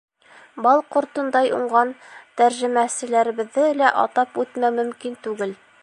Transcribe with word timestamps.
Бал 0.67 0.79
ҡортондай 0.95 1.51
уңған 1.57 1.91
тәржемәселәребеҙҙе 2.41 3.69
лә 3.83 3.93
атап 4.07 4.45
үтмәү 4.47 4.77
мөмкин 4.81 5.25
түгел. 5.29 5.55